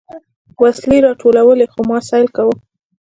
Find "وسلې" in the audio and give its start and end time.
0.61-0.95